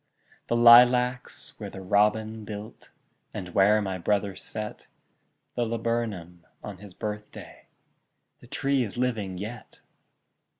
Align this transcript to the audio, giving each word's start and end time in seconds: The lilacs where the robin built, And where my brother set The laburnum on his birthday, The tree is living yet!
The 0.47 0.55
lilacs 0.55 1.53
where 1.59 1.69
the 1.69 1.83
robin 1.83 2.43
built, 2.43 2.89
And 3.35 3.49
where 3.49 3.83
my 3.83 3.99
brother 3.99 4.35
set 4.35 4.87
The 5.53 5.63
laburnum 5.63 6.43
on 6.63 6.79
his 6.79 6.95
birthday, 6.95 7.67
The 8.39 8.47
tree 8.47 8.81
is 8.83 8.97
living 8.97 9.37
yet! 9.37 9.81